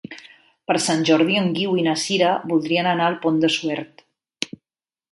Per 0.69 0.77
Sant 0.85 1.03
Jordi 1.09 1.37
en 1.41 1.51
Guiu 1.59 1.77
i 1.81 1.85
na 1.89 1.95
Sira 2.07 2.33
voldrien 2.55 2.91
anar 2.95 3.07
al 3.13 3.21
Pont 3.27 3.39
de 3.47 3.53
Suert. 3.59 4.05